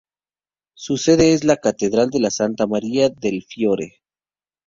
[0.73, 4.01] Su sede es la Catedral de Santa María del Fiore.